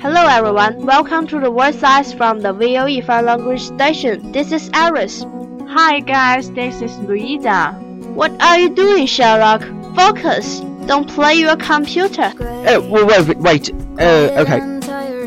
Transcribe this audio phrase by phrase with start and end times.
[0.00, 4.30] Hello everyone, welcome to the word size from the VOE Foreign Language Station.
[4.30, 5.24] This is Iris.
[5.66, 7.72] Hi guys, this is Louisa.
[8.14, 9.62] What are you doing, Sherlock?
[9.96, 10.60] Focus.
[10.86, 12.32] Don't play your computer.
[12.40, 13.70] Uh, wait, wait, wait.
[13.98, 14.77] Uh, okay.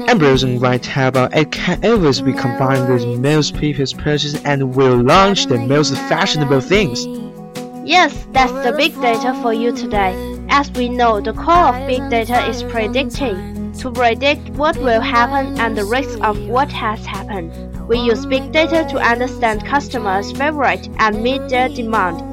[0.08, 4.76] Ambrose and Wright have uh, it can always be combined with most people's purchases and
[4.76, 7.06] will launch the most fashionable things.
[7.88, 10.14] Yes, that's the big data for you today.
[10.50, 13.74] As we know, the core of big data is predicting.
[13.80, 17.52] To predict what will happen and the risk of what has happened.
[17.88, 22.31] We use big data to understand customers' favorite and meet their demand.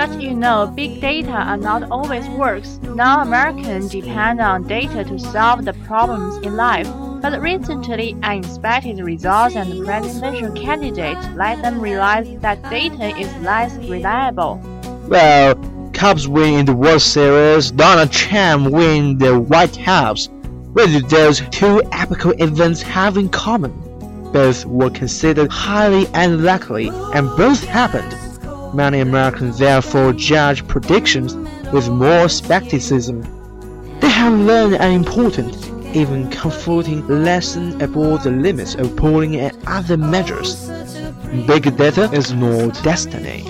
[0.00, 2.80] But you know, big data are not always works.
[2.94, 6.88] Now Americans depend on data to solve the problems in life.
[7.20, 13.76] But recently, I inspected results and presidential candidate let them realize that data is less
[13.90, 14.58] reliable.
[15.06, 15.56] Well,
[15.92, 20.30] Cubs win in the World Series, Donald Trump win the White House.
[20.72, 23.72] What do those two epical events have in common?
[24.32, 28.29] Both were considered highly unlikely, and both happened.
[28.72, 31.34] Many Americans therefore judge predictions
[31.72, 33.22] with more skepticism.
[34.00, 35.56] They have learned an important,
[35.94, 40.70] even comforting lesson about the limits of polling and other measures.
[41.48, 43.44] Big data is not destiny.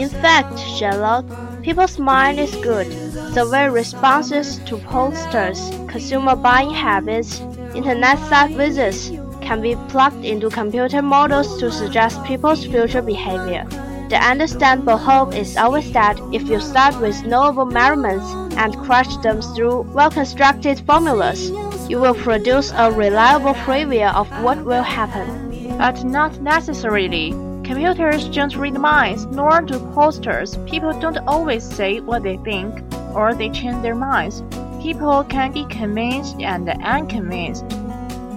[0.00, 1.24] In fact, Sherlock,
[1.62, 2.86] people's mind is good.
[3.34, 7.40] Survey responses to pollsters, consumer buying habits,
[7.74, 9.10] internet site visits
[9.42, 13.66] can be plugged into computer models to suggest people's future behavior.
[14.08, 18.24] The understandable hope is always that if you start with knowable measurements
[18.56, 21.50] and crush them through well-constructed formulas,
[21.90, 25.76] you will produce a reliable preview of what will happen.
[25.76, 27.32] But not necessarily.
[27.64, 30.56] Computers don't read minds, nor do posters.
[30.64, 32.82] People don't always say what they think,
[33.14, 34.42] or they change their minds.
[34.82, 37.64] People can be convinced and unconvinced.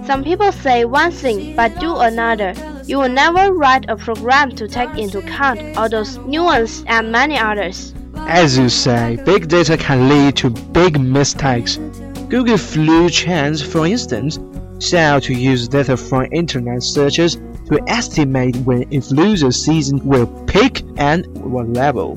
[0.06, 2.52] Some people say one thing but do another.
[2.84, 7.38] You will never write a program to take into account all those nuances and many
[7.38, 7.94] others.
[8.16, 11.78] As you say, big data can lead to big mistakes.
[12.28, 14.38] Google flu trends, for instance,
[14.78, 21.26] sell to use data from internet searches to estimate when influenza season will peak and
[21.38, 22.16] what level.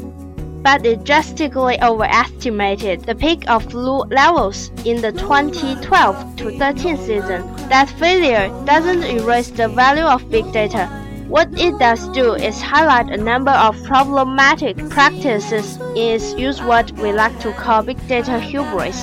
[0.66, 7.56] But it drastically overestimated the peak of flu levels in the 2012 to 13 season.
[7.70, 10.88] That failure doesn't erase the value of big data.
[11.28, 17.12] What it does do is highlight a number of problematic practices its use what we
[17.12, 18.98] like to call big data hubris.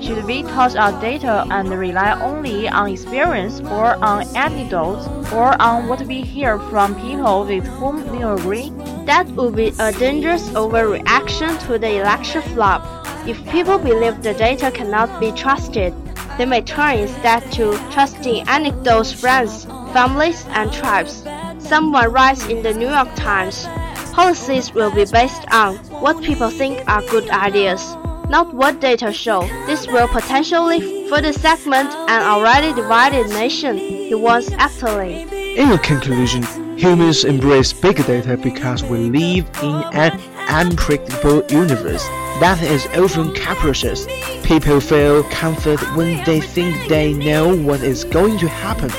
[0.00, 5.88] Should we toss out data and rely only on experience or on anecdotes or on
[5.88, 8.72] what we hear from people with whom we agree?
[9.06, 12.82] That would be a dangerous overreaction to the election flop.
[13.26, 15.94] If people believe the data cannot be trusted,
[16.38, 21.24] they may turn instead to trusting anecdotes, friends, families, and tribes.
[21.58, 23.66] Someone writes in the New York Times
[24.12, 27.96] policies will be based on what people think are good ideas,
[28.28, 29.40] not what data show.
[29.66, 35.22] This will potentially further segment an already divided nation, he warns aptly.
[35.56, 36.42] In conclusion,
[36.82, 42.02] humans embrace big data because we live in an unpredictable universe
[42.40, 44.04] that is often capricious.
[44.42, 48.90] People feel comfort when they think they know what is going to happen.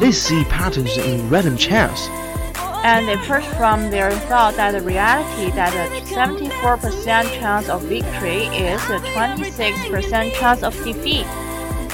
[0.00, 2.08] They see patterns in random chance.
[2.84, 7.02] and they push from their thought that the reality that a 74%
[7.34, 11.26] chance of victory is a 26% chance of defeat.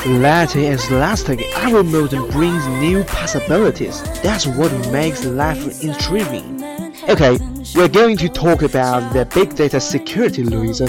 [0.05, 1.41] Reality is elastic.
[1.59, 4.03] Every modern brings new possibilities.
[4.21, 6.61] That's what makes life intriguing.
[7.09, 7.39] Okay,
[7.77, 10.89] we're going to talk about the big data security, Louisa.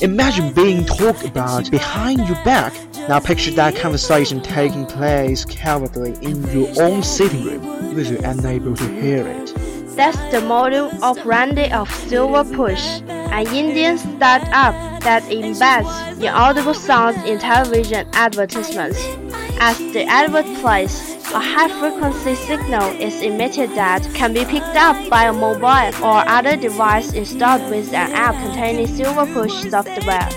[0.00, 2.74] Imagine being talked about behind your back.
[3.08, 8.74] Now picture that conversation taking place covertly in your own sitting room, with you unable
[8.74, 9.54] to hear it.
[9.94, 17.38] That's the modus operandi of Silver Push, an Indian startup that embeds inaudible sounds in
[17.38, 18.98] television advertisements.
[19.60, 25.24] As the advert plays, a high-frequency signal is emitted that can be picked up by
[25.24, 30.28] a mobile or other device installed with an app containing Silverpush software.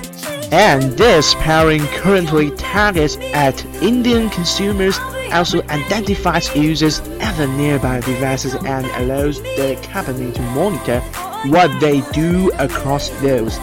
[0.51, 4.99] And this pairing currently targets at Indian consumers
[5.31, 10.99] also identifies users the nearby devices and allows the company to monitor
[11.45, 13.57] what they do across those,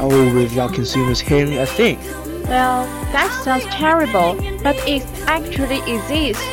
[0.00, 1.98] all without consumers hearing a thing.
[2.48, 6.44] Well, that sounds terrible, but it actually exists.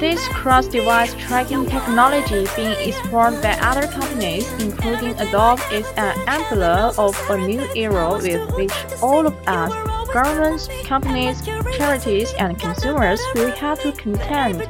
[0.00, 7.16] This cross-device tracking technology being explored by other companies, including Adobe, is an envelope of
[7.30, 9.72] a new era with which all of us,
[10.12, 11.40] governments, companies,
[11.76, 14.62] charities, and consumers will have to contend.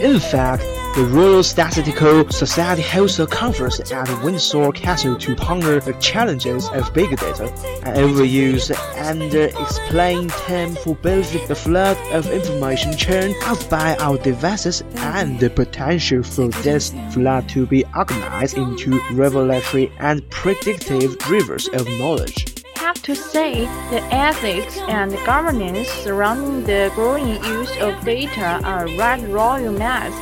[0.00, 5.94] In fact, the Royal Statistical Society holds a conference at Windsor Castle to ponder the
[5.94, 7.50] challenges of big data,
[7.84, 14.18] and overuse and explain them for both the flood of information churned out by our
[14.18, 21.68] devices and the potential for this flood to be organized into revelatory and predictive rivers
[21.68, 22.44] of knowledge.
[22.76, 23.60] I have to say
[23.90, 30.12] the ethics and governance surrounding the growing use of data are red royal mess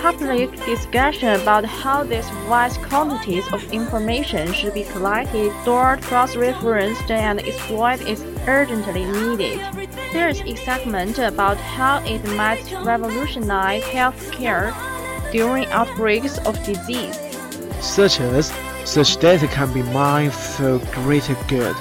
[0.00, 7.40] public discussion about how these vast quantities of information should be collected, stored, cross-referenced, and
[7.40, 9.60] exploited is urgently needed.
[10.12, 14.74] There is excitement about how it might revolutionize healthcare
[15.32, 17.18] during outbreaks of disease.
[17.80, 18.52] Such as
[18.84, 21.74] such data can be mined for greater good.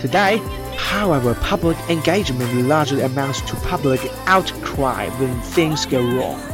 [0.00, 0.38] Today,
[0.76, 6.53] however, public engagement largely amounts to public outcry when things go wrong.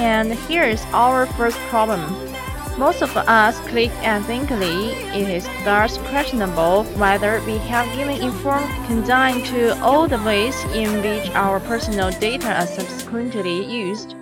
[0.00, 2.00] And here's our first problem.
[2.78, 4.92] Most of us click unthinkingly.
[5.12, 11.02] It is thus questionable whether we have given informed consent to all the ways in
[11.02, 14.14] which our personal data are subsequently used.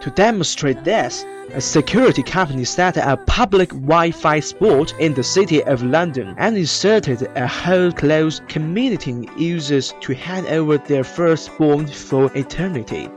[0.00, 5.62] To demonstrate this, a security company set up a public Wi-Fi spot in the city
[5.62, 12.36] of London and inserted a Herod clause community users to hand over their firstborn for
[12.36, 13.08] eternity.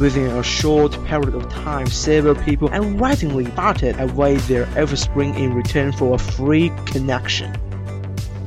[0.00, 5.92] Within a short period of time, several people unwittingly parted away their offspring in return
[5.92, 7.54] for a free connection.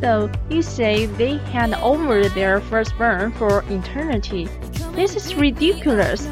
[0.01, 4.49] So, you say they hand over their firstborn for eternity.
[4.91, 6.27] This is ridiculous.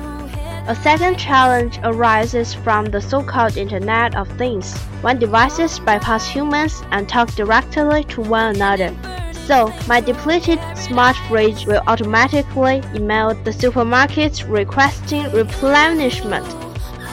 [0.68, 7.08] A second challenge arises from the so-called Internet of Things, when devices bypass humans and
[7.08, 8.94] talk directly to one another.
[9.46, 16.44] So, my depleted smart fridge will automatically email the supermarket requesting replenishment.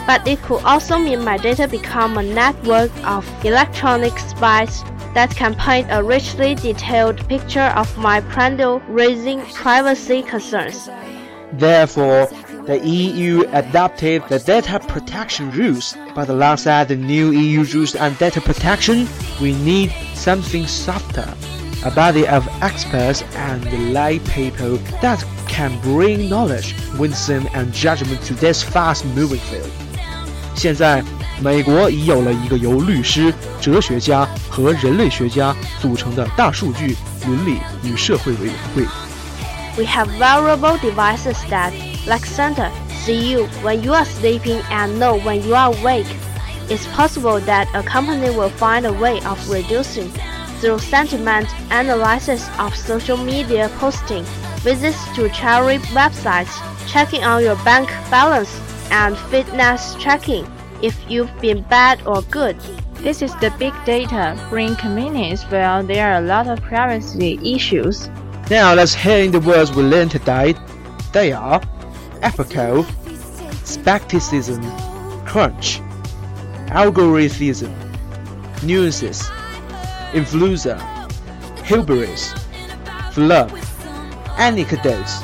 [0.06, 5.54] But it could also mean my data become a network of electronic spies that can
[5.56, 10.88] paint a richly detailed picture of my parental raising privacy concerns.
[11.52, 12.30] Therefore,
[12.64, 18.40] the EU adopted the data protection rules, but alongside the new EU rules on data
[18.40, 19.06] protection,
[19.38, 21.28] we need something softer
[21.83, 28.33] a body of experts and lay people that can bring knowledge, wisdom, and judgment to
[28.33, 29.69] this fast-moving field.
[30.55, 31.03] 现在，
[31.39, 38.83] 美国已有了一个由律师、哲学家和人类学家组成的大数据、伦理与社会委员会。
[39.77, 41.71] We have wearable devices that,
[42.07, 42.71] like Santa,
[43.05, 46.07] see you when you are sleeping and know when you are awake.
[46.67, 50.09] It's possible that a company will find a way of reducing
[50.62, 54.22] through sentiment analysis of social media posting,
[54.62, 56.54] visits to charity websites,
[56.86, 58.60] checking on your bank balance,
[58.92, 60.46] and fitness checking
[60.80, 62.56] if you've been bad or good.
[63.02, 68.08] This is the big data bring convenience while there are a lot of privacy issues.
[68.48, 70.54] Now let's hear in the words we learned today.
[71.12, 71.60] They are
[72.22, 72.84] ethical,
[73.64, 74.62] skepticism,
[75.26, 75.80] crunch,
[76.70, 77.74] algorithm,
[78.62, 79.28] nuances,
[80.13, 80.77] influenza,
[81.63, 82.33] hubris,
[83.11, 83.51] flood,
[84.37, 85.23] anecdotes.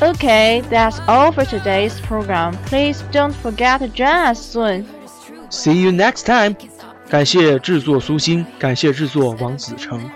[0.00, 2.56] Okay, that's all for today's program.
[2.66, 4.86] Please don't forget to join us soon.
[5.50, 6.56] See you next time。
[7.08, 10.10] 感谢制作苏欣，感谢制作王子成。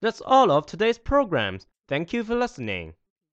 [0.00, 1.62] That's all of today's programs.
[1.88, 2.92] Thank you for listening.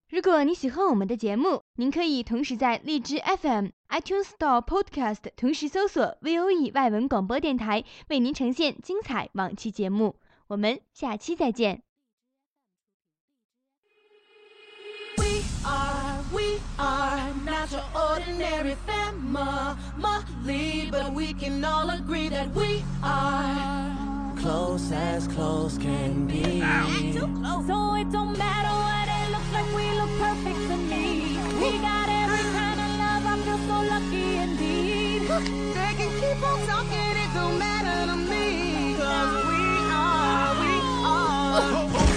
[0.10, 10.17] 如果你喜欢我们的节目，您可以同时在荔枝 FM、 iTunes Store、Podcast 同时搜索 VOE 外文广播电台，为您呈现精彩往期节目。
[10.47, 11.83] 我们下期再见。
[15.19, 23.91] We are, we are not your ordinary family, but we can all agree that we are
[24.41, 26.63] close as close can be.
[27.67, 28.62] So it don't matter
[35.41, 38.95] They can keep on talking, it don't matter to me.
[38.99, 40.73] Cause we are, we
[41.07, 41.61] are.
[41.63, 42.12] Oh, oh, oh.